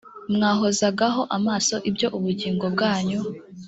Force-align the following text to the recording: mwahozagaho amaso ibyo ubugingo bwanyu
mwahozagaho 0.33 1.21
amaso 1.37 1.75
ibyo 1.89 2.07
ubugingo 2.17 2.65
bwanyu 2.73 3.19